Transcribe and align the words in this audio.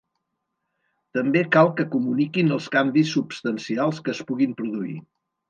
També 1.17 1.43
cal 1.55 1.69
que 1.81 1.85
comuniquin 1.97 2.49
els 2.57 2.71
canvis 2.77 3.13
substancials 3.19 4.01
que 4.09 4.17
es 4.17 4.25
puguin 4.33 4.59
produir. 4.65 4.99